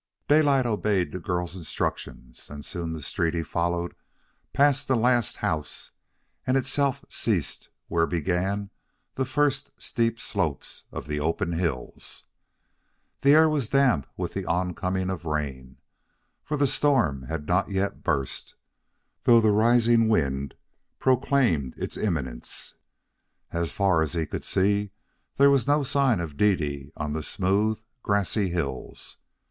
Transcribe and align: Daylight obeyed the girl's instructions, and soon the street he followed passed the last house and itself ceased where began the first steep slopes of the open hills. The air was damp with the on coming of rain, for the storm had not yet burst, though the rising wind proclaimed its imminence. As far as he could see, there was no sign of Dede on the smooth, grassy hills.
Daylight 0.27 0.65
obeyed 0.65 1.11
the 1.11 1.19
girl's 1.19 1.55
instructions, 1.55 2.49
and 2.49 2.65
soon 2.65 2.93
the 2.93 3.03
street 3.03 3.35
he 3.35 3.43
followed 3.43 3.93
passed 4.51 4.87
the 4.87 4.95
last 4.95 5.37
house 5.37 5.91
and 6.47 6.57
itself 6.57 7.05
ceased 7.07 7.69
where 7.87 8.07
began 8.07 8.71
the 9.13 9.25
first 9.25 9.69
steep 9.79 10.19
slopes 10.19 10.85
of 10.91 11.05
the 11.05 11.19
open 11.19 11.51
hills. 11.51 12.25
The 13.21 13.33
air 13.35 13.47
was 13.47 13.69
damp 13.69 14.07
with 14.17 14.33
the 14.33 14.43
on 14.47 14.73
coming 14.73 15.11
of 15.11 15.25
rain, 15.25 15.77
for 16.43 16.57
the 16.57 16.65
storm 16.65 17.21
had 17.27 17.45
not 17.45 17.69
yet 17.69 18.01
burst, 18.01 18.55
though 19.25 19.39
the 19.39 19.51
rising 19.51 20.09
wind 20.09 20.55
proclaimed 20.97 21.77
its 21.77 21.95
imminence. 21.95 22.73
As 23.51 23.71
far 23.71 24.01
as 24.01 24.13
he 24.13 24.25
could 24.25 24.45
see, 24.45 24.89
there 25.37 25.51
was 25.51 25.67
no 25.67 25.83
sign 25.83 26.19
of 26.19 26.37
Dede 26.37 26.91
on 26.97 27.13
the 27.13 27.21
smooth, 27.21 27.79
grassy 28.01 28.49
hills. 28.49 29.17